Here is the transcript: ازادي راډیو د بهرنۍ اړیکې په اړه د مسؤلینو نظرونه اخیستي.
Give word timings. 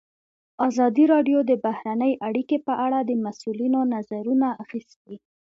ازادي 0.67 1.03
راډیو 1.13 1.39
د 1.49 1.51
بهرنۍ 1.65 2.13
اړیکې 2.27 2.57
په 2.67 2.73
اړه 2.85 2.99
د 3.03 3.11
مسؤلینو 3.25 3.79
نظرونه 3.93 4.47
اخیستي. 4.63 5.15